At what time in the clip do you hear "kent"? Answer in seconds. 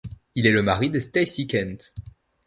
1.45-1.93